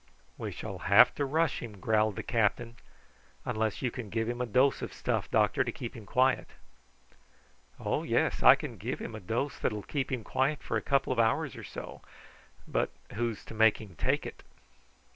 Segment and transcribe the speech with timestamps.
[0.35, 2.75] "We shall have to rush him," growled the captain;
[3.45, 6.47] "unless you can give him a dose of stuff, doctor, to keep him quiet."
[7.79, 10.11] "Oh, yes; I can give him a dose that will quiet
[10.59, 12.01] him for a couple of hours or so,
[12.67, 14.41] but who's to make him take it?"